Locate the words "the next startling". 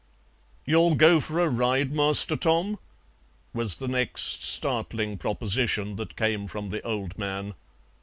3.75-5.15